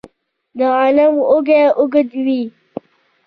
د 0.57 0.59
غنمو 0.73 1.23
وږی 1.31 1.63
اوږد 1.79 2.09
وي. 2.25 2.41